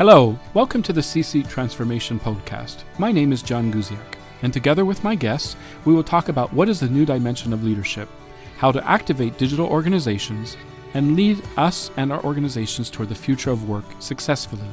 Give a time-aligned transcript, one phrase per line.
[0.00, 2.84] Hello, welcome to the C-Suite Transformation Podcast.
[2.98, 6.70] My name is John Guziak, and together with my guests, we will talk about what
[6.70, 8.08] is the new dimension of leadership,
[8.56, 10.56] how to activate digital organizations,
[10.94, 14.70] and lead us and our organizations toward the future of work successfully.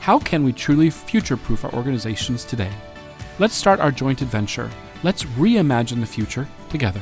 [0.00, 2.72] How can we truly future-proof our organizations today?
[3.38, 4.70] Let's start our joint adventure.
[5.02, 7.00] Let's reimagine the future together.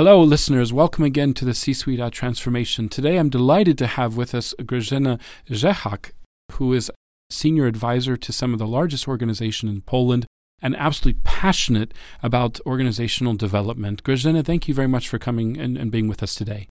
[0.00, 0.72] Hello, listeners.
[0.72, 2.88] Welcome again to the C Suite Transformation.
[2.88, 6.12] Today, I'm delighted to have with us Grażyna Rzehak,
[6.52, 6.90] who is
[7.28, 10.24] senior advisor to some of the largest organizations in Poland
[10.62, 14.02] and absolutely passionate about organizational development.
[14.02, 16.68] Grażyna, thank you very much for coming and, and being with us today.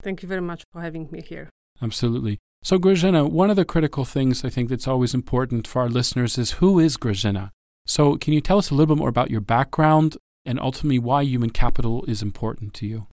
[0.00, 1.50] Thank you very much for having me here.
[1.82, 2.38] Absolutely.
[2.62, 6.38] So, Grażyna, one of the critical things I think that's always important for our listeners
[6.38, 7.50] is who is Grażyna?
[7.86, 10.16] So, can you tell us a little bit more about your background
[10.48, 13.06] and ultimately why human capital is important to you?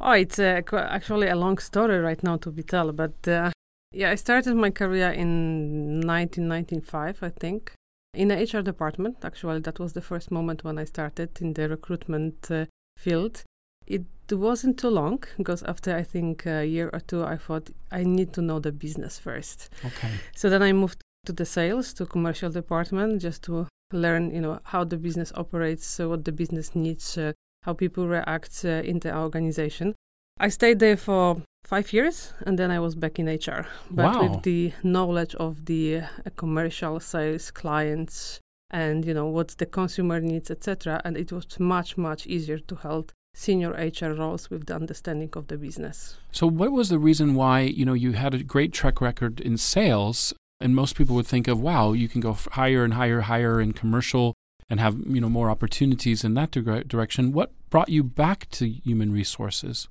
[0.00, 3.50] Oh, it's uh, actually a long story right now to be told, but uh,
[3.92, 7.72] yeah, I started my career in 1995, I think,
[8.14, 9.16] in the HR department.
[9.22, 12.64] Actually, that was the first moment when I started in the recruitment uh,
[12.96, 13.44] field.
[13.86, 18.04] It wasn't too long because after I think a year or two, I thought I
[18.04, 19.68] need to know the business first.
[19.84, 20.12] Okay.
[20.34, 24.60] So then I moved to the sales, to commercial department, just to learn, you know,
[24.64, 29.00] how the business operates, uh, what the business needs, uh, how people react uh, in
[29.00, 29.94] the organization.
[30.38, 34.22] I stayed there for five years, and then I was back in HR, but Wow.
[34.22, 36.02] with the knowledge of the uh,
[36.36, 38.40] commercial sales clients
[38.72, 41.00] and you know what the consumer needs, etc.
[41.04, 45.46] And it was much much easier to hold senior HR roles with the understanding of
[45.48, 46.16] the business.
[46.32, 49.56] So, what was the reason why you know you had a great track record in
[49.56, 53.60] sales, and most people would think of, wow, you can go higher and higher, higher
[53.60, 54.34] in commercial,
[54.70, 57.32] and have you know more opportunities in that dire- direction.
[57.32, 59.88] What brought you back to human resources?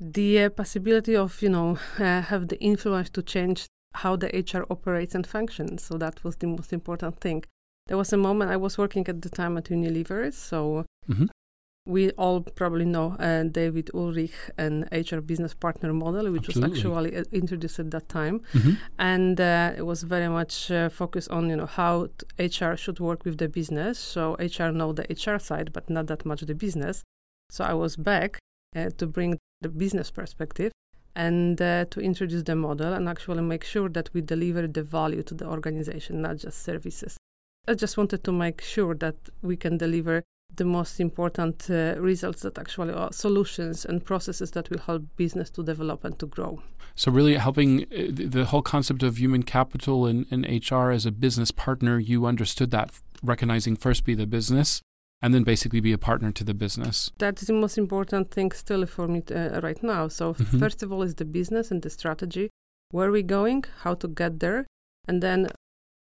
[0.00, 3.66] the uh, possibility of you know uh, have the influence to change
[4.02, 5.84] how the HR operates and functions.
[5.84, 7.44] So that was the most important thing.
[7.86, 11.28] There was a moment I was working at the time at Unilever, so Mhm.
[11.86, 16.70] We all probably know uh, David Ulrich and HR business partner model, which Absolutely.
[16.70, 18.72] was actually uh, introduced at that time, Mm-hmm.
[18.98, 22.08] and uh, it was very much uh, focused on you know how
[22.38, 23.98] t- HR should work with the business.
[23.98, 27.02] So HR know the HR side, but not that much the business.
[27.50, 28.38] So I was back
[28.74, 30.72] uh, to bring the business perspective
[31.14, 35.22] and uh, to introduce the model and actually make sure that we deliver the value
[35.22, 37.16] to the organization, not just services.
[37.68, 40.22] I just wanted to make sure that we can deliver
[40.56, 45.50] the most important uh, results that actually are solutions and processes that will help business
[45.50, 46.62] to develop and to grow.
[46.96, 51.10] So, really helping uh, the whole concept of human capital and, and HR as a
[51.10, 52.90] business partner, you understood that,
[53.22, 54.80] recognizing first be the business,
[55.20, 57.10] and then basically be a partner to the business.
[57.18, 60.08] That is the most important thing still for me uh, right now.
[60.08, 60.58] So Mhm.
[60.60, 62.50] first of all is the business and the strategy,
[62.90, 64.66] where are we going, how to get there,
[65.08, 65.48] and then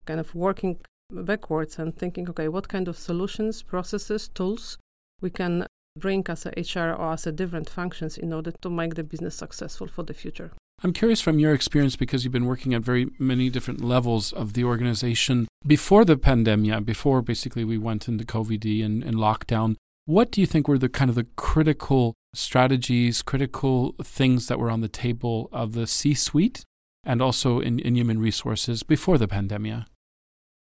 [0.06, 0.80] kind of working
[1.12, 4.78] backwards and thinking, okay, what kind of solutions, processes, tools
[5.22, 5.66] we can
[5.98, 9.36] bring as a HR or as a different functions in order to make the business
[9.36, 10.52] successful for the future.
[10.84, 14.54] I'm curious from your experience because you've been working at very many different levels of
[14.54, 19.76] the organization before the pandemic, before basically we went into COVID and, and lockdown.
[20.06, 24.70] What do you think were the kind of the critical strategies, critical things that were
[24.70, 26.64] on the table of the C suite
[27.06, 29.86] and also in, in human resources before the pandemic?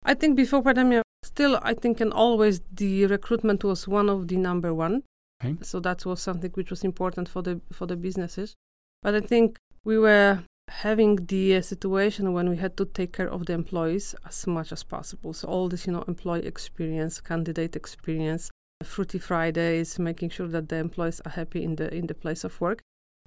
[0.04, 4.38] I think before pandemic, still, I think, and always the recruitment was one of the
[4.38, 5.04] number one.
[5.44, 5.58] Okay.
[5.62, 8.56] So that was something which was important for the for the businesses.
[9.04, 13.30] But I think we were having the uh, situation when we had to take care
[13.30, 15.34] of the employees as much as possible.
[15.34, 18.50] So all this, you know, employee experience, candidate experience,
[18.84, 22.60] fruity Fridays, making sure that the employees are happy in the in the place of
[22.62, 22.80] work.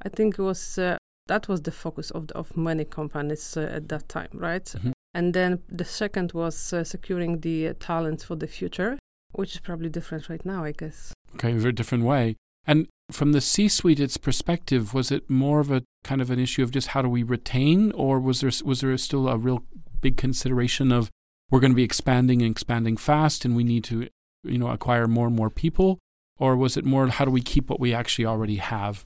[0.02, 0.96] I think it was uh,
[1.26, 4.64] that was the focus of the, of many companies uh, at that time, right?
[4.64, 4.92] Mhm.
[5.14, 8.98] And then the second was uh, securing the uh, talents for the future,
[9.32, 11.12] which is probably different right now, I guess.
[11.36, 12.36] Okay, a very different way.
[12.66, 16.38] And from the C suite, its perspective, was it more of a kind of an
[16.38, 19.64] issue of just how do we retain, or was there was there still a real
[20.00, 21.10] big consideration of
[21.50, 24.08] we're going to be expanding and expanding fast, and we need to,
[24.42, 25.98] you know, acquire more and more people,
[26.38, 29.04] or was it more how do we keep what we actually already have?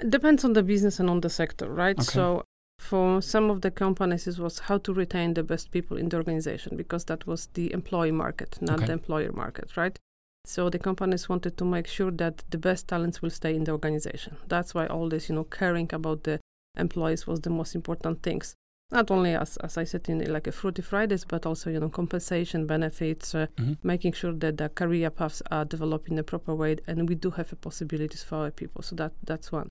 [0.00, 1.98] It depends on the business and on the sector, right?
[1.98, 2.04] Okay.
[2.04, 2.44] So
[2.80, 6.16] for some of the companies, it was how to retain the best people in the
[6.16, 8.86] organization because that was the employee market, not Okay.
[8.86, 9.98] the employer market, right?
[10.46, 13.72] So the companies wanted to make sure that the best talents will stay in the
[13.72, 14.36] organization.
[14.48, 16.40] That's why all this, you know, caring about the
[16.78, 18.54] employees was the most important things.
[18.92, 21.90] Not only as as I said in like a fruity Fridays, but also you know
[21.90, 23.76] compensation benefits, uh, Mhm.
[23.82, 27.30] making sure that the career paths are developed in the proper way, and we do
[27.30, 28.82] have a possibilities for our people.
[28.82, 29.68] So that that's one.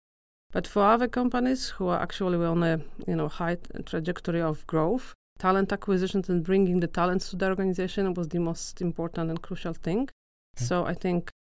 [0.52, 5.14] But for other companies who are actually on a you know high trajectory of growth,
[5.38, 9.74] talent acquisition and bringing the talents to the organization was the most important and crucial
[9.74, 10.02] thing.
[10.58, 10.66] Okay.
[10.66, 11.32] So I think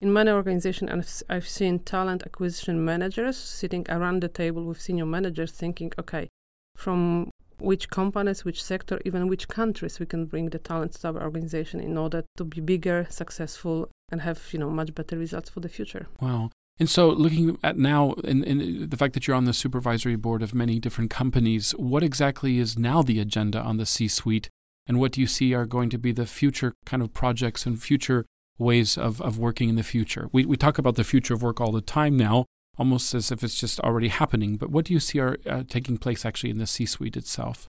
[0.00, 5.52] in many organizations, I've seen talent acquisition managers sitting around the table with senior managers
[5.52, 6.28] thinking, okay,
[6.76, 11.22] from which companies, which sector, even which countries we can bring the talents to our
[11.22, 15.60] organization in order to be bigger, successful, and have you know much better results for
[15.60, 16.06] the future.
[16.20, 16.50] Wow.
[16.78, 20.42] And so, looking at now, and, and the fact that you're on the supervisory board
[20.42, 24.50] of many different companies, what exactly is now the agenda on the C suite?
[24.86, 27.82] And what do you see are going to be the future kind of projects and
[27.82, 28.26] future
[28.58, 30.28] ways of, of working in the future?
[30.32, 32.44] We, we talk about the future of work all the time now,
[32.78, 34.56] almost as if it's just already happening.
[34.56, 37.66] But what do you see are uh, taking place actually in the C suite itself?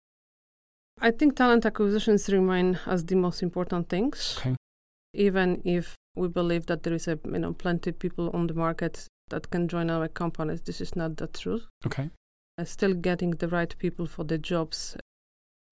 [0.99, 4.35] I think talent acquisitions remain as the most important things.
[4.39, 4.55] Okay.
[5.13, 8.53] Even if we believe that there is a you know plenty of people on the
[8.53, 10.61] market that can join our companies.
[10.61, 11.67] This is not the truth.
[11.85, 12.09] Okay.
[12.57, 14.97] Uh, still getting the right people for the jobs,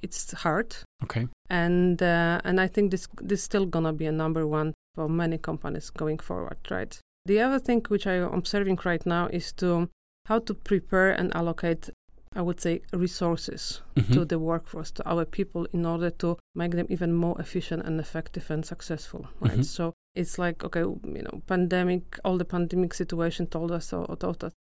[0.04, 0.76] it's hard.
[1.04, 1.28] Okay.
[1.50, 5.10] And uh, and I think this this is still gonna be a number one for
[5.10, 6.98] many companies going forward, right?
[7.26, 9.90] The other thing which I'm observing right now is to
[10.26, 11.90] how to prepare and allocate
[12.36, 14.14] I would say, resources mm-hmm.
[14.14, 17.98] to the workforce, to our people, in order to make them even more efficient and
[18.00, 19.28] effective and successful.
[19.40, 19.54] Right.
[19.54, 19.62] Mm-hmm.
[19.62, 24.44] So it's like okay, you know, pandemic, all the pandemic situation told us or told
[24.44, 24.54] us,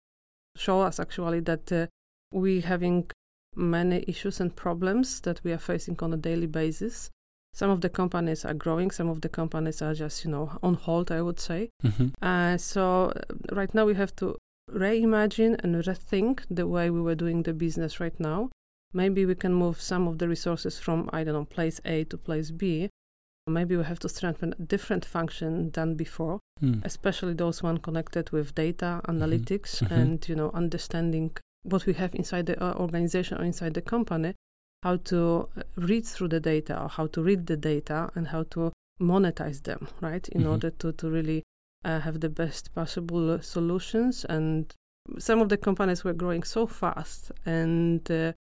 [0.57, 1.87] show us actually that uh,
[2.31, 3.09] we having
[3.55, 7.09] many issues and problems that we are facing on a daily basis.
[7.53, 10.73] Some of the companies are growing, some of the companies are just, you know, on
[10.73, 11.69] hold, I would say.
[11.83, 12.07] Mm-hmm.
[12.19, 14.35] Uh, so uh, right now we have to
[14.71, 18.49] reimagine and rethink the way we were doing the business right now.
[18.91, 22.17] Maybe we can move some of the resources from, I don't know, place A to
[22.17, 22.89] place B.
[23.47, 26.83] Maybe we have to strengthen a different function than before, mm.
[26.85, 29.11] especially those one connected with data mm-hmm.
[29.11, 29.93] analytics mm-hmm.
[29.93, 34.33] and you know understanding what we have inside the uh, organization or inside the company,
[34.83, 38.43] how to uh, read through the data or how to read the data and how
[38.43, 40.27] to monetize them, right?
[40.29, 40.51] In mm-hmm.
[40.51, 41.43] order to to really
[41.83, 44.25] uh, have the best possible solutions.
[44.25, 44.73] And
[45.19, 48.31] some of the companies were growing so fast, and uh,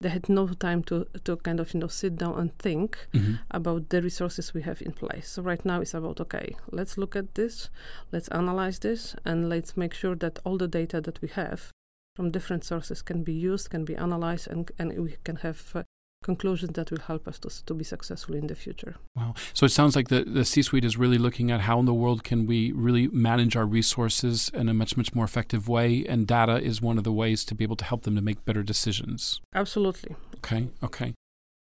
[0.00, 3.34] they had no time to to kind of you know sit down and think mm-hmm.
[3.50, 5.28] about the resources we have in place.
[5.28, 7.70] So right now it's about okay, let's look at this,
[8.12, 11.72] let's analyze this, and let's make sure that all the data that we have
[12.14, 15.82] from different sources can be used, can be analyzed, and and we can have uh,
[16.22, 18.96] conclusions that will help us to, to be successful in the future.
[19.16, 19.34] Wow.
[19.54, 21.94] So it sounds like the, the C suite is really looking at how in the
[21.94, 26.04] world can we really manage our resources in a much, much more effective way.
[26.08, 28.44] And data is one of the ways to be able to help them to make
[28.44, 29.40] better decisions.
[29.54, 30.16] Absolutely.
[30.36, 30.68] Okay.
[30.82, 31.14] Okay.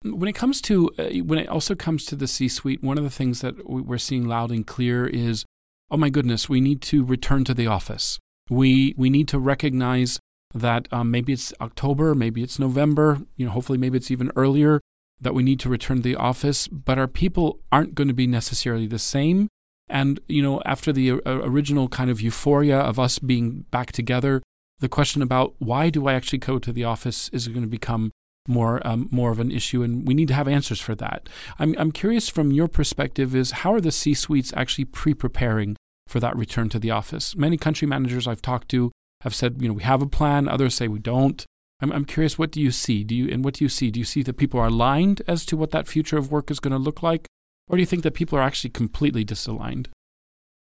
[0.02, 3.04] When it comes to, uh, when it also comes to the C suite, one of
[3.04, 5.44] the things that we're seeing loud and clear is,
[5.90, 8.18] oh my goodness, we need to return to the office.
[8.48, 10.20] We, we need to recognize
[10.54, 14.80] that um, maybe it's October, maybe it's November, you know, hopefully maybe it's even earlier
[15.20, 18.26] that we need to return to the office, but our people aren't going to be
[18.26, 19.48] necessarily the same.
[19.88, 24.42] And, you know, after the uh, original kind of euphoria of us being back together,
[24.80, 28.10] the question about why do I actually go to the office is going to become
[28.48, 31.28] more um, more of an issue, and we need to have answers for that.
[31.58, 35.76] I'm I'm curious from your perspective is how are the C suites actually pre-preparing
[36.06, 37.34] for that return to the office?
[37.34, 38.92] Many country managers I've talked to
[39.22, 40.48] have said, you know, we have a plan.
[40.48, 41.44] Others say we don't.
[41.80, 43.04] I'm, I'm curious, what do you see?
[43.04, 43.90] Do you and what do you see?
[43.90, 46.60] Do you see that people are aligned as to what that future of work is
[46.60, 47.26] going to look like,
[47.68, 49.88] or do you think that people are actually completely disaligned?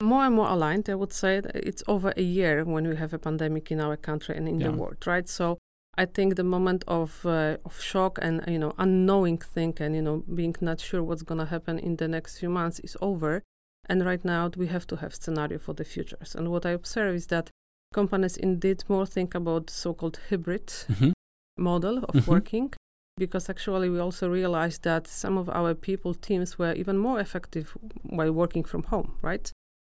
[0.01, 1.41] More and more aligned, I would say.
[1.53, 4.67] It's over a year when we have a pandemic in our country and in yeah.
[4.67, 5.27] the world, right?
[5.27, 5.57] So
[5.97, 10.01] I think the moment of uh, of shock and you know unknowing thing and you
[10.01, 13.43] know being not sure what's going to happen in the next few months is over.
[13.89, 16.35] And right now we have to have scenario for the futures.
[16.35, 17.49] And what I observe is that
[17.93, 21.11] companies indeed more think about so-called hybrid mm-hmm.
[21.57, 22.31] model of mm-hmm.
[22.31, 22.73] working
[23.17, 27.75] because actually we also realized that some of our people teams were even more effective
[28.03, 29.51] while working from home right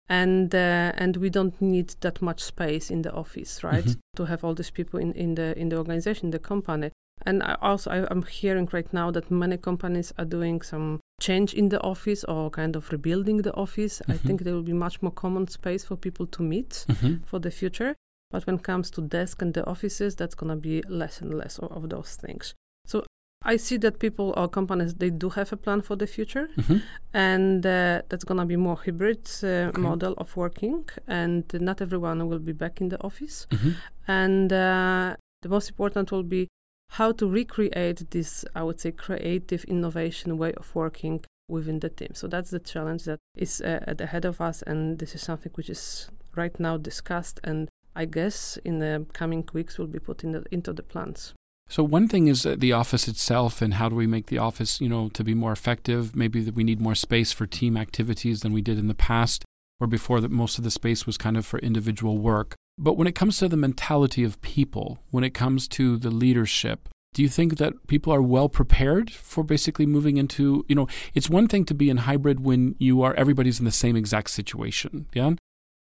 [0.08, 4.15] and uh, and we don't need that much space in the office right mm-hmm.
[4.15, 6.91] to have all these people in, in the in the organization the company
[7.25, 11.53] and I also I, am hearing right now that many companies are doing some change
[11.53, 13.99] in the office or kind of rebuilding the office.
[13.99, 14.11] Mm-hmm.
[14.11, 17.23] I think there will be much more common space for people to meet mm-hmm.
[17.25, 17.95] for the future.
[18.31, 21.57] But when it comes to desk and the offices, that's gonna be less and less
[21.59, 22.53] of, of those things.
[22.85, 23.03] So
[23.43, 26.77] I see that people or companies they do have a plan for the future, mm-hmm.
[27.13, 29.81] and uh, that's gonna be more hybrid uh, okay.
[29.81, 33.71] model of working, and not everyone will be back in the office, mm-hmm.
[34.07, 36.47] and uh, the most important will be
[36.89, 42.10] how to recreate this, I would say, creative innovation way of working within the team.
[42.13, 45.22] So that's the challenge that is uh, at the ahead of us, and this is
[45.22, 47.39] something which is right now discussed.
[47.43, 51.34] And I guess in the coming weeks will be put in the, into the plans.
[51.67, 54.81] So one thing is uh, the office itself, and how do we make the office,
[54.81, 56.15] you know, to be more effective?
[56.15, 59.46] Maybe that we need more space for team activities than we did in the past,
[59.79, 62.55] or before that most of the space was kind of for individual work.
[62.81, 66.89] But when it comes to the mentality of people, when it comes to the leadership,
[67.13, 71.29] do you think that people are well prepared for basically moving into, you know, it's
[71.29, 75.07] one thing to be in hybrid when you are everybody's in the same exact situation,
[75.13, 75.33] yeah?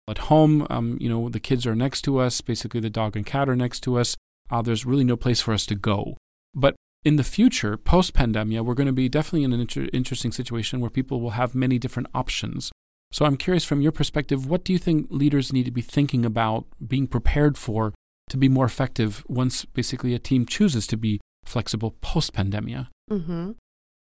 [0.07, 3.25] At home, um, you know, the kids are next to us, basically the dog and
[3.25, 4.15] cat are next to us
[4.49, 6.17] uh, there's really no place for us to go.
[6.53, 10.31] But in the future, post pandemia, we're going to be definitely in an inter- interesting
[10.31, 12.71] situation where people will have many different options.
[13.11, 16.25] So I'm curious from your perspective, what do you think leaders need to be thinking
[16.25, 17.93] about, being prepared for
[18.29, 22.87] to be more effective once basically a team chooses to be flexible post pandemia?
[23.09, 23.51] Mm-hmm.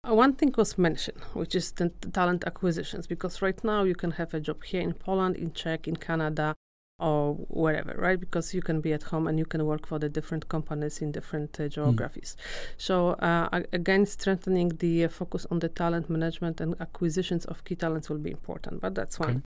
[0.06, 4.12] Uh, one thing was mentioned, which is the talent acquisitions, because right now you can
[4.12, 6.54] have a job here in Poland, in Czech, in Canada,
[6.98, 8.18] or wherever, right?
[8.18, 11.12] Because you can be at home and you can work for the different companies in
[11.12, 12.36] different uh, geographies.
[12.38, 12.74] Mm.
[12.78, 17.76] So uh, again, strengthening the uh, focus on the talent management and acquisitions of key
[17.76, 18.80] talents will be important.
[18.80, 19.30] But that's one.
[19.30, 19.40] Okay.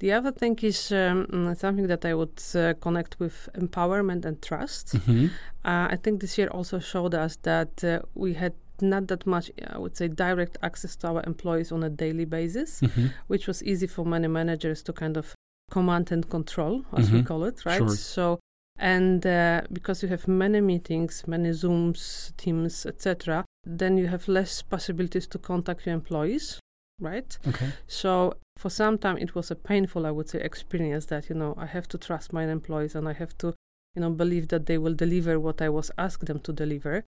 [0.00, 4.40] The other thing is um, mm, something that I would uh, connect with empowerment and
[4.40, 4.94] trust.
[4.94, 5.26] Mm-hmm.
[5.62, 9.50] Uh, I think this year also showed us that uh, we had not that much,
[9.66, 13.08] I would say, direct access to our employees on a daily basis, mm-hmm.
[13.26, 15.34] which was easy for many managers to kind of
[15.70, 17.16] command and control, as mm-hmm.
[17.16, 17.78] we call it, right?
[17.78, 17.88] Sure.
[17.88, 18.40] So,
[18.78, 24.62] and uh, because you have many meetings, many Zooms, Teams, etc., then you have less
[24.62, 26.58] possibilities to contact your employees,
[26.98, 27.36] right?
[27.46, 27.70] Okay.
[27.86, 31.54] So for some time it was a painful, I would say, experience that you know
[31.56, 33.54] I have to trust my employees and I have to,
[33.94, 37.04] you know, believe that they will deliver what I was asked them to deliver.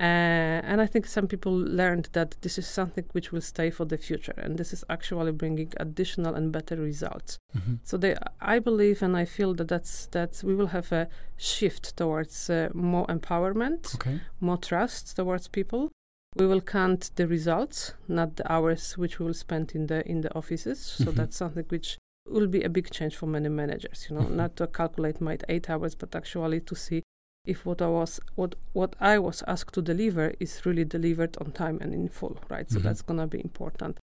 [0.00, 3.84] Uh, and I think some people learned that this is something which will stay for
[3.84, 7.36] the future, and this is actually bringing additional and better results.
[7.56, 7.74] Mm-hmm.
[7.82, 11.96] So they, I believe, and I feel that that's that we will have a shift
[11.96, 14.20] towards uh, more empowerment, okay.
[14.40, 15.90] more trust towards people.
[16.36, 20.20] We will count the results, not the hours which we will spend in the in
[20.20, 20.78] the offices.
[20.78, 21.16] So mm-hmm.
[21.16, 24.06] that's something which will be a big change for many managers.
[24.08, 24.36] You know, mm-hmm.
[24.36, 27.02] not to calculate my eight hours, but actually to see
[27.44, 31.52] if what I was what what I was asked to deliver is really delivered on
[31.52, 32.70] time and in full, right?
[32.70, 32.86] So mm-hmm.
[32.86, 33.98] that's gonna be important.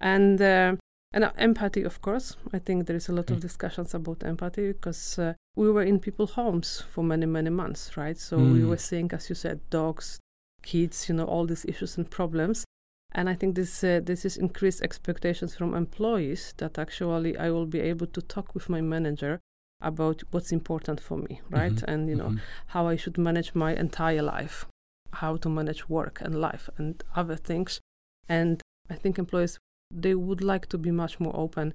[0.00, 0.76] And uh,
[1.12, 2.36] and uh, empathy, of course.
[2.52, 3.34] I think there is a lot mm.
[3.34, 7.96] of discussions about empathy because uh, we were in people's homes for many many months,
[7.96, 8.18] right?
[8.18, 8.52] So mm.
[8.52, 10.20] we were seeing, as you said, dogs,
[10.62, 12.64] kids, you know, all these issues and problems.
[13.12, 17.66] And I think this uh, this is increased expectations from employees that actually I will
[17.66, 19.40] be able to talk with my manager
[19.80, 21.72] about what's important for me, right?
[21.72, 21.90] Mm-hmm.
[21.90, 22.38] And you know mm-hmm.
[22.68, 24.66] how I should manage my entire life,
[25.14, 27.80] how to manage work and life and other things.
[28.28, 29.58] And I think employees
[29.92, 31.74] they would like to be much more open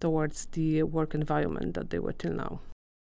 [0.00, 2.60] towards the work environment that they were till now.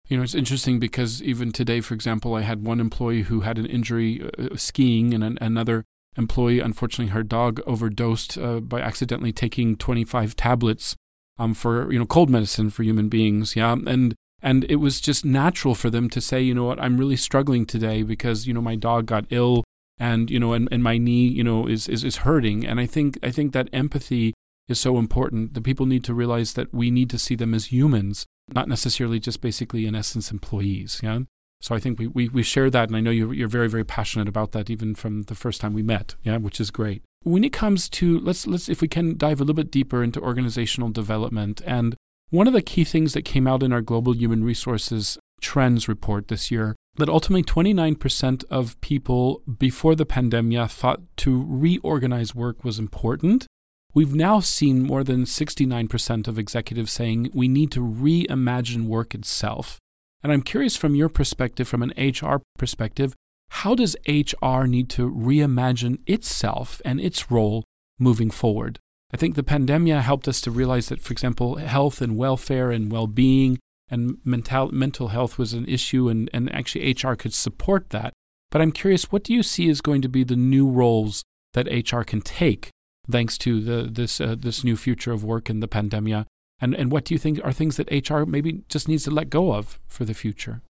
[0.08, 3.60] You know, it's interesting because even today, for example, I had one employee who had
[3.60, 5.86] an injury uh, uh skiing, and an, another
[6.18, 10.96] employee, unfortunately, her dog overdosed uh, by accidentally taking 25 tablets
[11.38, 13.56] um, for you know cold medicine for human beings.
[13.56, 16.98] Yeah, and and it was just natural for them to say, you know what, I'm
[16.98, 19.64] really struggling today because, you know, my dog got ill
[19.98, 22.66] and, you know, and, and my knee, you know, is, is, is hurting.
[22.66, 24.34] And I think, I think that empathy
[24.68, 25.56] is so important.
[25.56, 29.20] The people need to realize that we need to see them as humans, not necessarily
[29.20, 31.02] just basically, in essence, employees.
[31.04, 31.20] Yeah.
[31.62, 33.84] So I think we, we, we share that, and I know you're, you're very, very
[33.84, 37.04] passionate about that even from the first time we met, yeah, which is great.
[37.24, 40.22] When it comes to, let's, let's if we can dive a little bit deeper into
[40.22, 41.98] organizational development and
[42.30, 46.28] one of the key things that came out in our Global Human Resources Trends report
[46.28, 52.78] this year that ultimately 29% of people before the pandemic thought to reorganize work was
[52.78, 53.48] important.
[53.94, 59.80] We've now seen more than 69% of executives saying we need to reimagine work itself.
[60.22, 63.16] And I'm curious from your perspective, from an HR perspective,
[63.50, 67.64] how does HR need to reimagine itself and its role
[67.98, 68.78] moving forward?
[69.12, 72.92] I think the pandemic helped us to realize that, for example, health and welfare and
[72.92, 77.90] well being and mental, mental health was an issue, and, and actually HR could support
[77.90, 78.14] that.
[78.52, 81.24] But I'm curious, what do you see is going to be the new roles
[81.54, 82.70] that HR can take
[83.10, 86.28] thanks to the, this, uh, this new future of work in the pandemic?
[86.62, 89.30] And, and what do you think are things that HR maybe just needs to let
[89.30, 90.62] go of for the future?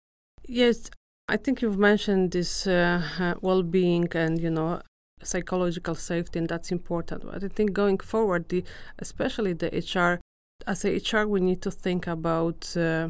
[0.47, 0.90] Yes,
[1.28, 4.80] I think you've mentioned this uh well-being and you know
[5.22, 7.25] psychological safety, and that's important.
[7.25, 8.64] But I think going forward, the
[8.98, 10.20] especially the HR,
[10.66, 13.08] as a HR, we need to think about uh,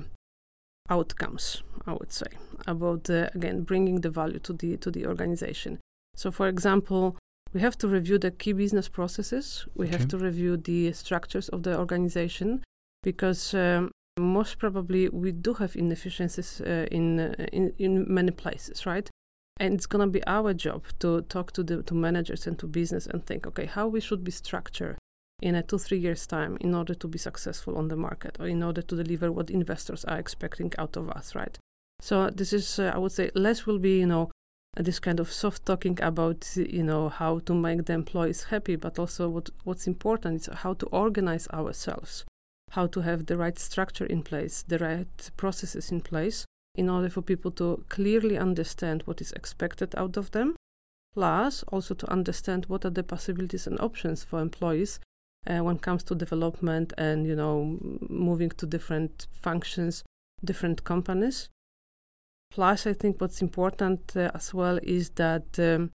[0.88, 1.62] outcomes.
[1.86, 2.26] I would say
[2.66, 5.78] about uh, again bringing the value to the to the organization.
[6.16, 7.16] So, for example,
[7.52, 9.66] we have to review the key business processes.
[9.74, 9.96] We okay.
[9.96, 12.62] have to review the structures of the organization
[13.02, 18.84] because um, most probably we do have inefficiencies uh, in, uh, in in many places,
[18.84, 19.08] right?
[19.58, 23.06] And it's gonna be our job to talk to the to managers and to business
[23.06, 24.96] and think, okay, how we should be structured
[25.40, 28.46] in a two three years time in order to be successful on the market or
[28.48, 31.58] in order to deliver what investors are expecting out of us, right?
[32.00, 34.30] So this is, uh, I would say, less will be, you know,
[34.76, 38.98] this kind of soft talking about you know how to make the employees happy but
[38.98, 42.24] also what what's important is how to organize ourselves
[42.70, 46.44] how to have the right structure in place the right processes in place
[46.78, 50.56] in order for people to clearly understand what is expected out of them
[51.14, 55.00] plus also to understand what are the possibilities and options for employees
[55.46, 60.04] uh, when it comes to development and you know moving to different functions
[60.44, 61.48] different companies
[62.50, 65.90] Plus, I think what's important uh, as well is that um,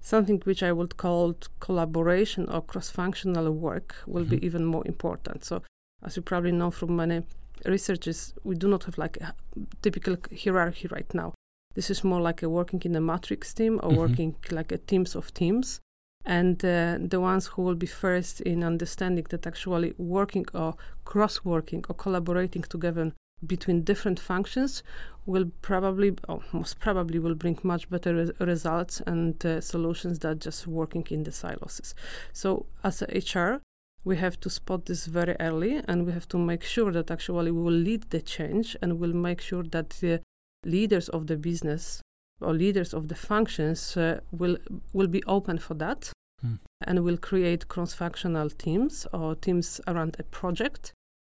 [0.00, 4.36] something which I would call collaboration or cross-functional work will mm-hmm.
[4.36, 5.44] be even more important.
[5.44, 5.62] So,
[6.02, 7.22] as you probably know from many
[7.64, 9.34] researches, we do not have like a
[9.82, 11.34] typical hierarchy right now.
[11.74, 13.98] This is more like a working in a matrix team or mm-hmm.
[13.98, 15.80] working like a teams of teams.
[16.24, 21.44] And uh, the ones who will be first in understanding that actually working or cross
[21.44, 23.12] working or collaborating together
[23.44, 24.82] between different functions
[25.26, 30.38] will probably, or most probably, will bring much better res- results and uh, solutions than
[30.38, 31.94] just working in the silos.
[32.32, 33.60] So, as a HR,
[34.04, 37.50] we have to spot this very early, and we have to make sure that actually
[37.50, 40.20] we will lead the change, and we'll make sure that the
[40.64, 42.00] leaders of the business
[42.40, 44.56] or leaders of the functions uh, will
[44.92, 46.10] will be open for that,
[46.44, 46.58] mm.
[46.82, 50.92] and will create cross-functional teams or teams around a project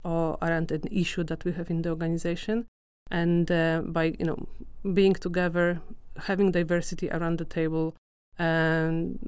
[0.04, 2.66] or around an issue that we have in the organization
[3.10, 4.38] and uh, by you know
[4.94, 5.80] being together
[6.16, 7.94] having diversity around the table
[8.38, 9.18] and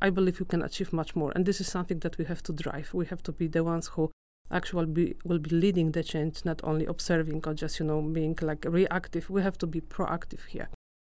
[0.00, 2.52] i believe we can achieve much more and this is something that we have to
[2.52, 4.10] drive we have to be the ones who
[4.50, 8.36] actually be, will be leading the change not only observing or just you know being
[8.42, 10.68] like reactive we have to be proactive here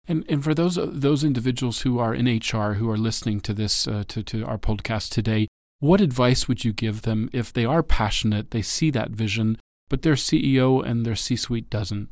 [0.07, 3.55] and and for those uh, those individuals who are in HR who are listening to
[3.55, 5.49] this uh, to to our podcast today
[5.83, 10.03] what advice would you give them if they are passionate, they see that vision, but
[10.03, 12.09] their CEO and their C suite doesn't?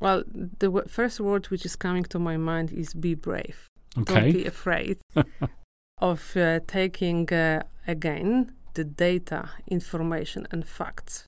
[0.00, 3.70] Well, the w- first word which is coming to my mind is be brave.
[3.98, 4.14] Okay.
[4.14, 4.98] Don't be afraid
[5.98, 11.26] of uh, taking, uh, again, the data, information, and facts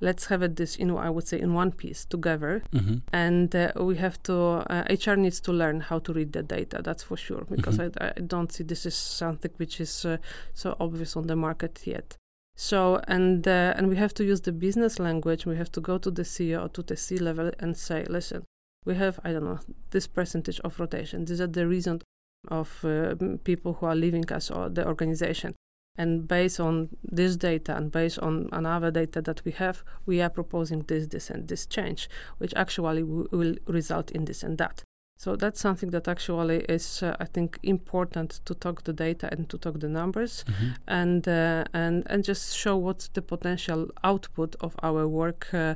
[0.00, 2.96] let's have it this you know i would say in one piece together mm-hmm.
[3.12, 4.34] and uh, we have to
[4.70, 8.02] uh, hr needs to learn how to read the data that's for sure because mm-hmm.
[8.02, 10.16] I, I, don't see this is something which is uh,
[10.54, 12.16] so obvious on the market yet
[12.56, 15.98] so and uh, and we have to use the business language we have to go
[15.98, 18.44] to the ceo or to the c level and say listen
[18.84, 22.02] we have i don't know this percentage of rotation these are the reasons
[22.48, 23.14] of uh,
[23.44, 25.54] people who are leaving us or the organization
[25.96, 30.30] and based on this data and based on another data that we have, we are
[30.30, 34.82] proposing this, this, and this change, which actually will result in this and that.
[35.20, 39.50] So that's something that actually is, uh, I think, important to talk the data and
[39.50, 40.68] to talk the numbers, mm-hmm.
[40.88, 45.74] and uh, and and just show what's the potential output of our work uh,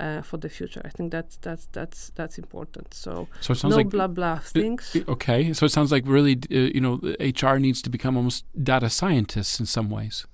[0.00, 0.80] uh for the future.
[0.82, 2.94] I think that's that's that's that's important.
[2.94, 4.96] So, so it sounds no like blah blah things.
[5.08, 8.88] okay, so it sounds like really, uh, you know, HR needs to become almost data
[8.88, 10.26] scientists in some ways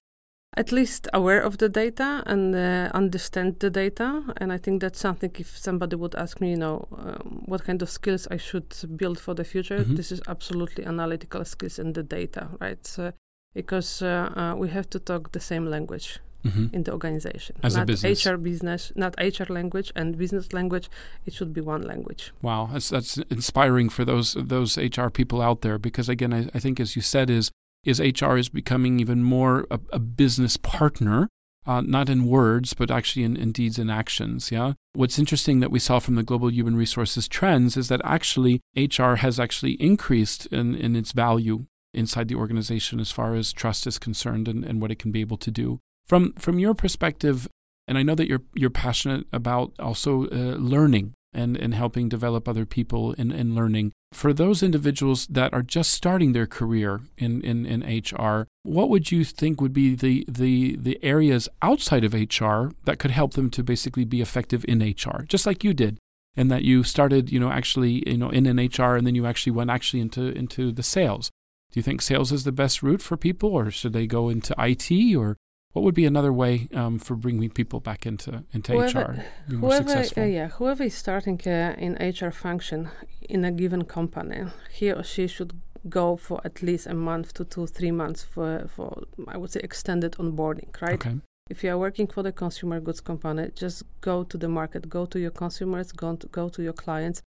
[0.56, 4.22] at least aware of the data and uh, understand the data.
[4.36, 7.80] And I think that's something if somebody would ask me, you know, um, what kind
[7.80, 9.94] of skills I should build for the future, mm-hmm.
[9.94, 12.86] this is absolutely analytical skills and the data, right?
[12.86, 13.12] So,
[13.54, 16.18] because uh, uh, we have to talk the same language.
[16.44, 16.74] Mm-hmm.
[16.74, 18.26] In the organization, As not a business.
[18.26, 20.90] HR business, not HR language and business language.
[21.24, 22.32] It should be one language.
[22.42, 25.78] Wow, that's that's inspiring for those those HR people out there.
[25.78, 27.52] Because again, I, I think as you said, is
[27.84, 31.28] is HR is becoming even more a, a business partner,
[31.66, 34.50] uh, not in words, but actually in, in deeds and actions.
[34.50, 34.74] Yeah.
[34.94, 39.14] What's interesting that we saw from the global human resources trends is that actually HR
[39.16, 43.98] has actually increased in, in its value inside the organization as far as trust is
[43.98, 45.78] concerned and, and what it can be able to do.
[46.06, 47.48] From from your perspective,
[47.86, 52.48] and I know that you're you're passionate about also uh, learning and, and helping develop
[52.48, 53.92] other people in, in learning.
[54.12, 59.10] For those individuals that are just starting their career in, in, in HR, what would
[59.10, 63.50] you think would be the, the, the areas outside of HR that could help them
[63.50, 65.98] to basically be effective in HR, just like you did?
[66.36, 69.26] And that you started, you know, actually, you know, in an HR and then you
[69.26, 71.30] actually went actually into into the sales.
[71.72, 74.54] Do you think sales is the best route for people, or should they go into
[74.58, 75.36] IT, or
[75.72, 79.54] what would be another way um, for bringing people back into into whoever, HR?
[79.54, 82.88] whoever, uh, yeah, whoever is starting uh, in HR function
[83.22, 85.52] in a given company, he or she should
[85.88, 89.60] go for at least a month to two, three months for for I would say
[89.62, 90.94] extended onboarding, right?
[90.94, 91.16] Okay.
[91.50, 95.04] if you are working for the consumer goods company, just go to the market, go
[95.06, 97.20] to your consumers, go to, go to your clients.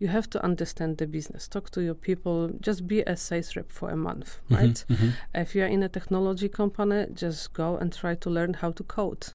[0.00, 3.70] You have to understand the business, talk to your people, just be a sales rep
[3.70, 4.84] for a month, Mhm, right?
[4.88, 5.12] mhm.
[5.34, 9.26] If you're in a technology company, just go and try to learn how to code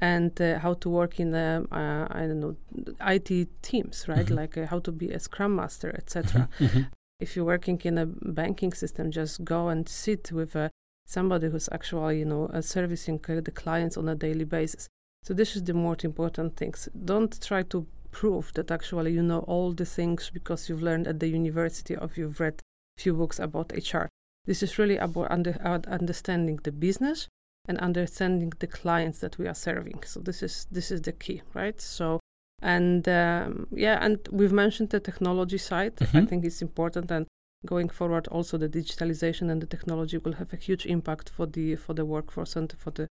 [0.00, 2.54] and uh, how to work in um, uh, I don't know
[3.00, 4.26] IT teams, right?
[4.26, 4.36] Mhm.
[4.36, 6.48] Like uh, how to be a scrum master, etc.
[6.60, 6.86] Mhm.
[7.20, 10.68] If you're working in a banking system, just go and sit with uh,
[11.06, 14.88] somebody who's actually you know uh, servicing uh, the clients on a daily basis.
[15.26, 16.88] So this is the most important things.
[17.04, 17.86] Don't try to
[18.20, 22.08] prove that actually you know all the things because you've learned at the university or
[22.16, 22.56] you've read
[23.02, 24.06] few books about HR.
[24.46, 27.28] This is really about under, uh, understanding the business
[27.68, 30.00] and understanding the clients that we are serving.
[30.04, 31.80] So this is this is the key, right?
[31.80, 32.20] So
[32.62, 35.94] and um, yeah, and we've mentioned the technology side.
[36.00, 36.28] I Mhm.
[36.28, 37.26] think it's important, and
[37.66, 41.76] going forward, also the digitalization and the technology will have a huge impact for the
[41.76, 43.06] for the workforce and for the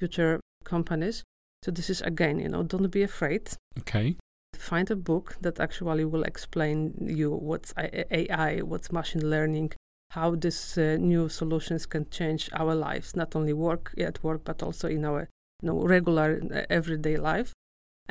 [0.00, 1.22] future companies.
[1.64, 3.44] So this is again, you know, don't be afraid.
[3.80, 4.16] Okay.
[4.56, 9.72] Find a book that actually will explain you what's AI, what's machine learning,
[10.10, 14.62] how these uh, new solutions can change our lives, not only work at work, but
[14.62, 15.28] also in our
[15.62, 17.52] you know, regular uh, everyday life.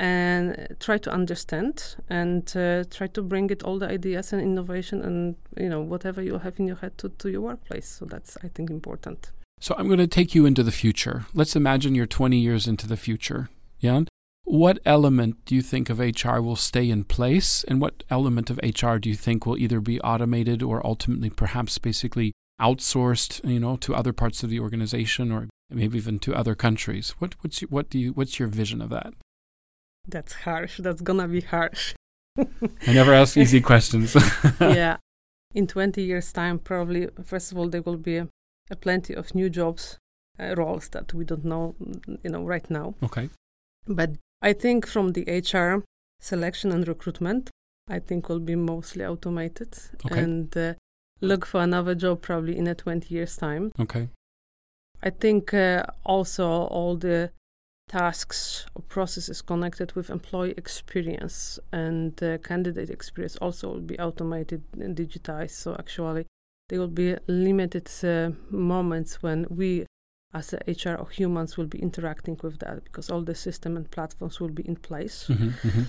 [0.00, 5.02] And try to understand and uh, try to bring it all the ideas and innovation
[5.02, 7.88] and you know whatever you have in your head to, to your workplace.
[7.88, 9.32] So that's I think important.
[9.60, 11.26] So I'm going to take you into the future.
[11.34, 13.48] Let's imagine you're 20 years into the future.
[13.80, 14.02] Yeah.
[14.50, 18.58] What element do you think of HR will stay in place, and what element of
[18.62, 23.76] HR do you think will either be automated or ultimately perhaps basically outsourced, you know,
[23.76, 27.10] to other parts of the organization or maybe even to other countries?
[27.18, 29.12] What what's your, what do you what's your vision of that?
[30.08, 30.78] That's harsh.
[30.78, 31.94] That's gonna be harsh.
[32.38, 34.16] I never ask easy questions.
[34.62, 34.96] yeah.
[35.54, 38.28] In 20 years' time, probably, first of all, there will be a,
[38.70, 39.98] a plenty of new jobs,
[40.40, 41.74] uh, roles that we don't know,
[42.22, 42.94] you know, right now.
[43.02, 43.28] okay.
[43.86, 45.84] But I think from the HR
[46.20, 47.50] selection and recruitment,
[47.88, 50.20] I think will be mostly automated Okay.
[50.20, 50.74] and uh,
[51.20, 53.72] look for another job probably in a 20 years' time.
[53.80, 54.08] Okay.
[55.02, 57.30] I think uh, also all the
[57.88, 64.62] tasks or processes connected with employee experience and uh, candidate experience also will be automated
[64.78, 65.52] and digitized.
[65.52, 66.26] So actually,
[66.68, 69.86] there will be limited uh, moments when we,
[70.34, 73.90] as a HR or humans, will be interacting with that because all the system and
[73.90, 75.26] platforms will be in place.
[75.26, 75.82] hmm hmm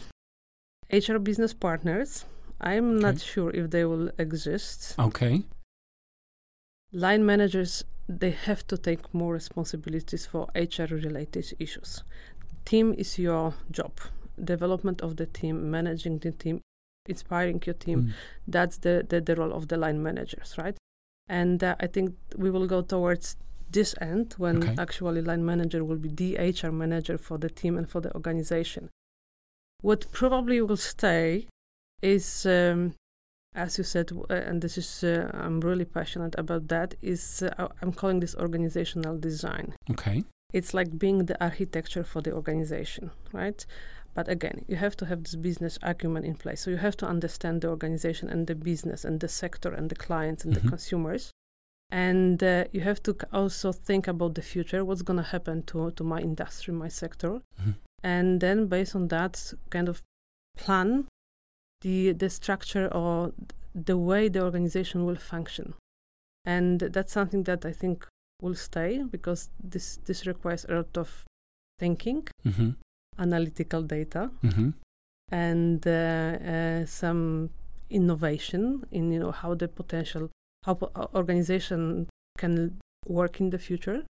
[0.91, 2.25] HR business partners,
[2.61, 4.95] I'm not sure if they will exist.
[4.97, 5.43] Okay.
[6.91, 12.03] line managers they have to take more responsibilities for hr related issues
[12.65, 13.91] team is your job
[14.43, 16.59] development of the team managing the team
[17.07, 18.11] inspiring your team Mm.
[18.47, 20.77] that's the, the the role of the line managers right
[21.27, 23.35] and uh, i think we will go towards
[23.71, 24.75] this end when Okay.
[24.77, 28.89] actually line manager will be the hr manager for the team and for the organization
[29.81, 31.47] what probably will stay
[32.01, 32.93] is um,
[33.55, 36.93] as you said, uh, and this is uh, I'm really passionate about that.
[37.01, 39.73] Is uh, I'm calling this organizational design.
[39.89, 40.23] Okay.
[40.53, 43.65] It's like being the architecture for the organization, right?
[44.13, 46.61] But again, you have to have this business acumen in place.
[46.61, 49.95] So you have to understand the organization and the business and the sector and the
[49.95, 50.61] clients and Mhm.
[50.61, 51.31] the consumers.
[51.91, 54.85] And uh, you have to also think about the future.
[54.85, 57.75] What's going to happen to to my industry, my sector, Mhm.
[58.03, 60.01] and then based on that, kind of
[60.57, 61.07] plan
[61.81, 63.31] the the structure or
[63.73, 65.73] the way the organization will function
[66.45, 68.05] and that's something that i think
[68.41, 71.23] will stay because this this requires a lot of
[71.79, 72.71] thinking hmm
[73.17, 74.69] analytical data hmm
[75.31, 75.91] and uh,
[76.53, 77.49] uh, some
[77.89, 80.29] innovation in you know how the potential
[80.65, 84.03] how uh, organization can work in the future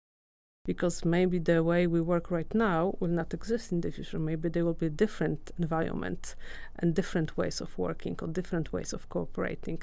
[0.64, 4.18] because maybe the way we work right now will not exist in the future.
[4.18, 6.34] Maybe there will be different environment
[6.78, 9.80] and different ways of working or different ways of cooperating.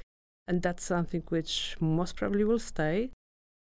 [0.47, 3.09] And that's something which most probably will stay.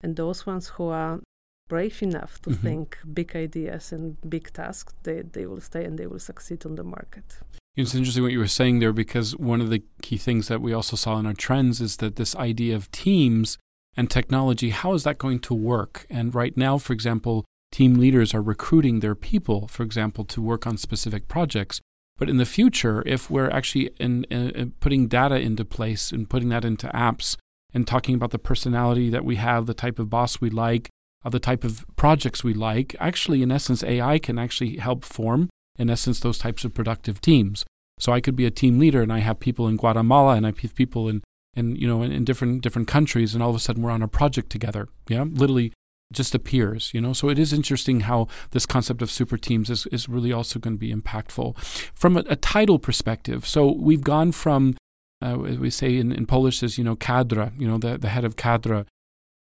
[0.03, 1.21] And those ones who are
[1.69, 2.63] brave enough to Mhm.
[2.63, 6.75] think big ideas and big tasks they, they will stay and they will succeed on
[6.75, 7.39] the market
[7.77, 10.73] It's interesting what you were saying there because one of the key things that we
[10.73, 13.59] also saw in our trends is that this idea of teams
[13.97, 16.07] and technology, how is that going to work?
[16.11, 20.67] And right now, for example, team leaders are recruiting their people, for example, to work
[20.67, 21.81] on specific projects.
[22.19, 26.49] But in the future, if we're actually in, in, putting data into place and putting
[26.51, 27.37] that into apps
[27.73, 30.91] and talking about the personality that we have, the type of boss we like,
[31.25, 35.49] uh, the type of projects we like, actually, in essence, AI can actually help form
[35.79, 37.65] in essence, those types of productive teams.
[37.99, 40.49] So I could be a team leader and I have people in Guatemala and I
[40.51, 41.23] have people in,
[41.55, 44.03] in you know, in, in different different countries and all of a sudden we're on
[44.03, 44.89] a project together.
[45.09, 45.25] Yeah.
[45.29, 45.73] Literally
[46.13, 47.13] just appears, you know.
[47.13, 50.75] So it is interesting how this concept of super teams is, is really also going
[50.75, 51.57] to be impactful.
[51.95, 54.77] From a, a title perspective, so we've gone from,
[55.23, 58.25] uh, we say in, in Polish is, you know, cadre, you know, the, the head
[58.25, 58.87] of cadre.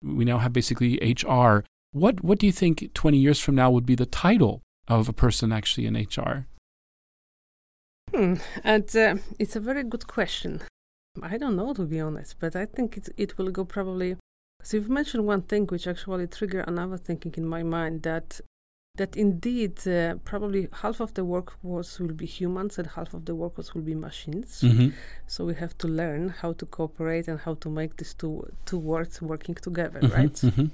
[0.03, 1.65] We now have basically HR.
[1.93, 5.13] What, what do you think 20 years from now would be the title of a
[5.13, 6.47] person actually in HR?
[8.15, 8.35] Hmm.
[8.63, 10.61] And uh, it's a very good question.
[11.23, 14.17] I don't know to be honest, but I think it it will go probably
[14.63, 18.41] so you've mentioned one thing which actually triggered another thinking in my mind that
[18.97, 23.35] that indeed uh, probably half of the workforce will be humans and half of the
[23.35, 24.61] workforce will be machines.
[24.61, 24.89] Mm-hmm.
[25.27, 28.79] So we have to learn how to cooperate and how to make these two two
[28.79, 30.33] words working together, Mm-hmm, right?
[30.33, 30.71] mhm.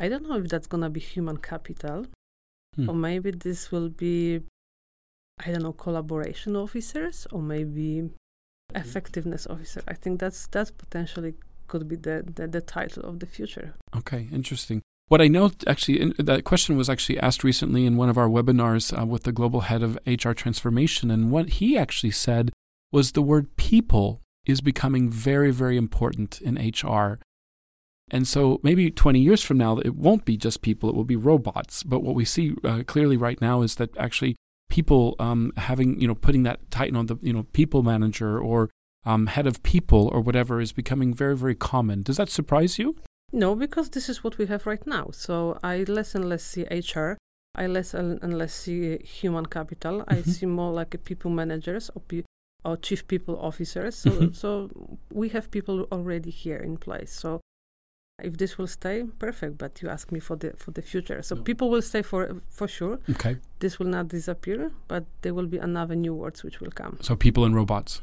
[0.00, 2.06] I don't know if that's gonna be human capital,
[2.76, 2.90] Hmm.
[2.90, 4.40] or maybe this will be,
[5.44, 8.10] I don't know, collaboration officers, or maybe
[8.74, 9.82] effectiveness officer.
[9.86, 11.34] I think that's that's potentially
[11.68, 13.74] could be the, the, the title of the future.
[13.96, 14.82] Okay, interesting.
[15.08, 18.28] What I know, actually, in, that question was actually asked recently in one of our
[18.28, 21.10] webinars uh, with the global head of HR transformation.
[21.10, 22.52] And what he actually said
[22.90, 27.18] was the word people is becoming very, very important in HR.
[28.14, 31.16] And so maybe 20 years from now, it won't be just people, it will be
[31.30, 31.82] robots.
[31.82, 34.36] But what we see uh, clearly right now is that actually
[34.70, 38.70] people um, having, you know, putting that title on the, you know, people manager or
[39.04, 42.02] um, head of people or whatever is becoming very, very common.
[42.02, 42.94] Does that surprise you?
[43.32, 45.08] No, because this is what we have right now.
[45.12, 47.18] So I less and less see HR.
[47.56, 50.04] I less and less see human capital.
[50.06, 50.26] I Mhm.
[50.34, 52.24] see more like a people managers or, pe-
[52.64, 53.94] or chief people officers.
[53.96, 54.34] So, Mhm.
[54.42, 54.70] so
[55.12, 57.12] we have people already here in place.
[57.22, 57.40] So
[58.22, 59.58] if this will stay, perfect.
[59.58, 61.22] But you ask me for the for the future.
[61.22, 61.42] So No.
[61.42, 62.98] people will stay for for sure.
[63.10, 63.36] Okay.
[63.58, 66.98] This will not disappear, but there will be another new words which will come.
[67.00, 68.02] So people and robots,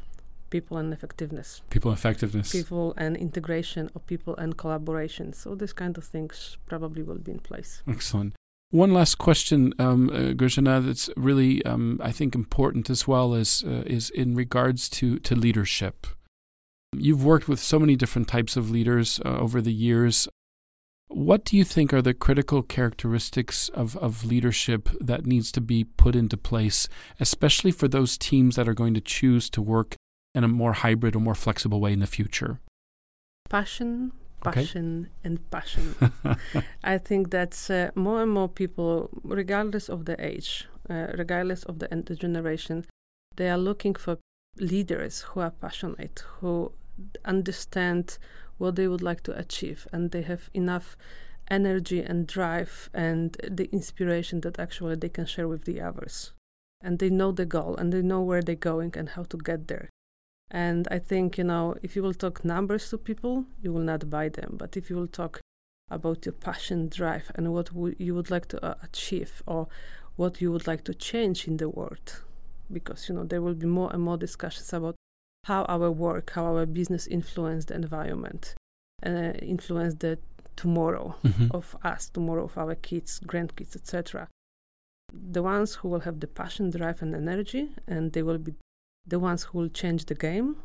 [0.50, 2.52] People and effectiveness, people and effectiveness.
[2.52, 5.32] people and integration, of people and collaboration.
[5.32, 7.82] So this kind of things probably will be in place.
[7.86, 8.34] Excellent.
[8.70, 13.82] One last question, um, uh, that's really, um, I think, important as well is uh,
[13.86, 16.06] is in regards to to leadership.
[16.94, 20.28] You've worked with so many different types of leaders uh, over the years.
[21.08, 25.84] What do you think are the critical characteristics of, of leadership that needs to be
[25.84, 26.88] put into place,
[27.20, 29.96] especially for those teams that are going to choose to work
[30.34, 32.60] in a more hybrid or more flexible way in the future?
[33.48, 34.12] passion,
[34.46, 34.62] Okay.
[34.62, 35.94] passion, and passion.
[36.84, 41.78] I think that uh, more and more people, regardless of the age, uh, regardless of
[41.78, 42.84] the, the generation,
[43.36, 44.18] they are looking for
[44.56, 46.72] leaders who are passionate, who
[47.24, 48.18] understand
[48.58, 50.96] what they would like to achieve, and they have enough
[51.50, 56.32] energy and drive and the inspiration that actually they can share with the others.
[56.80, 59.68] And they know the goal and they know where they're going and how to get
[59.68, 59.88] there.
[60.50, 64.10] And I think, you know, if you will talk numbers to people, you will not
[64.10, 64.56] buy them.
[64.58, 65.40] But if you will talk
[65.90, 69.68] about your passion, drive, and what w- you would like to uh, achieve or
[70.16, 72.20] what you would like to change in the world,
[72.70, 74.94] because, you know, there will be more and more discussions about
[75.44, 78.54] how our work, how our business influence the environment,
[79.04, 80.18] uh, influence the
[80.56, 81.50] tomorrow Mhm.
[81.50, 84.28] of us, tomorrow of our kids, grandkids, etc.
[85.12, 88.54] The ones who will have the passion, drive, and energy, and they will be
[89.06, 90.56] the ones who will change the game.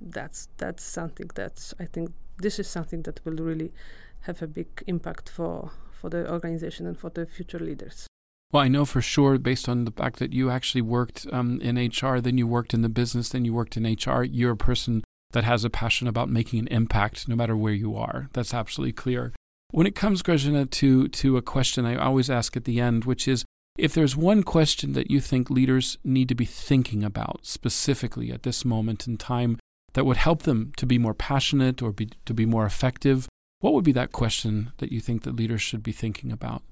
[0.00, 3.72] That's that's something that's I think this is something that will really
[4.20, 8.06] have a big impact for for the organization and for the future leaders.
[8.52, 11.76] Well, I know for sure, based on the fact that you actually worked um, in
[11.76, 15.02] HR, then you worked in the business, then you worked in HR, you're a person
[15.32, 18.28] that has a passion about making an impact no matter where you are.
[18.34, 19.32] That's absolutely clear.
[19.70, 23.26] When it comes, Grażyna, to, to a question I always ask at the end, which
[23.26, 23.42] is
[23.78, 28.42] if there's one question that you think leaders need to be thinking about specifically at
[28.42, 29.58] this moment in time
[29.94, 33.28] that would help them to be more passionate or be, to be more effective,
[33.60, 36.62] what would be that question that you think that leaders should be thinking about?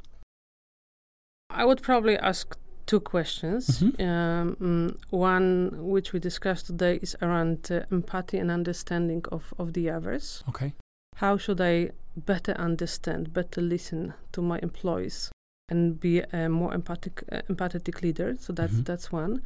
[1.50, 3.80] I would probably ask two questions.
[3.80, 4.00] Mhm.
[4.00, 9.72] Um, mm, one, which we discussed today, is around uh, empathy and understanding of, of
[9.72, 10.42] the others.
[10.48, 10.74] Okay.
[11.16, 15.30] How should I better understand, better listen to my employees,
[15.68, 18.36] and be a more empathic, uh, empathetic leader?
[18.38, 18.84] So that's Mhm.
[18.84, 19.42] that's one.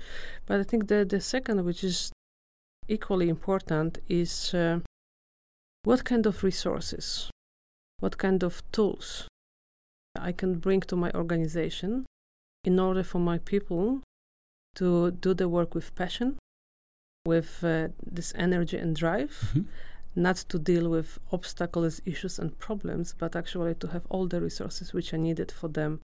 [0.47, 2.13] But I think the the second, which is
[2.89, 4.81] equally important, is uh,
[5.85, 7.31] what kind of resources,
[8.01, 9.29] what kind of tools
[10.19, 12.07] I can bring to my organization
[12.65, 14.01] in order for my people
[14.77, 16.37] to do the work with passion,
[17.27, 19.67] with uh, this energy and drive, Mhm.
[20.17, 24.93] not to deal with obstacles, issues, and problems, but actually to have all the resources
[24.93, 26.01] which are needed for them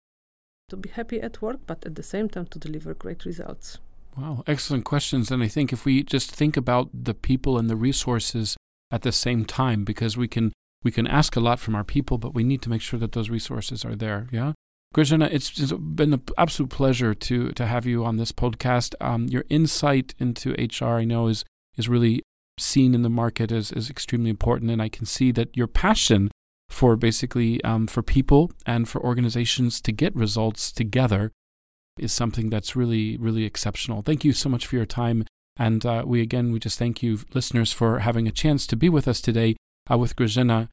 [0.69, 3.79] to be happy at work, but at the same time to deliver great results.
[4.17, 5.31] Wow, excellent questions.
[5.31, 8.57] And I think if we just think about the people and the resources
[8.91, 10.53] at the same time, because we can
[10.85, 13.13] we can ask a lot from our people, but we need to make sure that
[13.13, 14.29] those resources are there.
[14.31, 14.53] Yeah.
[14.95, 18.95] Grażyna, it's, it's been an absolute pleasure to to have you on this podcast.
[19.01, 21.45] Um, your insight into HR, I know, is
[21.77, 22.23] is really
[22.61, 26.31] seen in the market as, as extremely important, and I can see that your passion
[26.69, 31.33] for basically um, for people and for organizations to get results together
[31.99, 34.03] is something that's really really exceptional.
[34.03, 35.25] Thank you so much for your time,
[35.57, 38.89] and uh, we again we just thank you listeners for having a chance to be
[38.89, 39.57] with us today
[39.91, 40.69] uh, with Grażyna,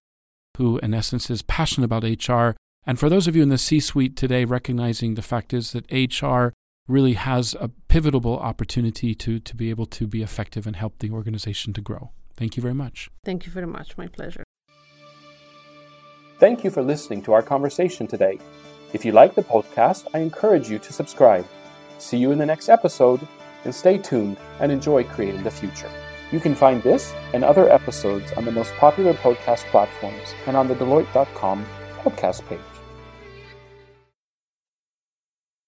[0.61, 2.55] who in essence is passionate about HR.
[2.85, 6.53] And for those of you in the C-suite today, recognizing the fact is that HR
[6.87, 11.09] really has a pivotal opportunity to to be able to be effective and help the
[11.09, 12.11] organization to grow.
[12.37, 13.09] Thank you very much.
[13.25, 13.97] Thank you very much.
[13.97, 14.43] My pleasure.
[16.39, 18.39] Thank you for listening to our conversation today.
[18.93, 21.47] If you like the podcast, I encourage you to subscribe.
[21.97, 23.27] See you in the next episode,
[23.63, 25.91] and stay tuned and enjoy creating the future.
[26.31, 30.67] You can find this and other episodes on the most popular podcast platforms and on
[30.67, 31.65] the Deloitte.com
[32.03, 32.70] podcast page.